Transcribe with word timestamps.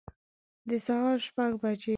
د 0.69 0.71
سهار 0.85 1.17
شپږ 1.27 1.51
بجي 1.61 1.89